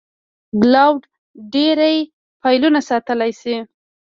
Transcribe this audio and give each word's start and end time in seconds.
کلاوډ 0.61 0.99
ډېری 1.53 1.97
فایلونه 2.41 2.79
ساتلی 2.89 3.31
شي. 3.41 3.55